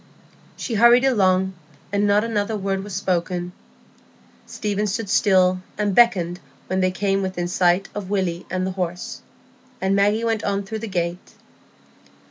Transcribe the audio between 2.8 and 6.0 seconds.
was spoken. Stephen stood still and